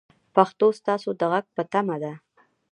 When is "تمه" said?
1.71-1.97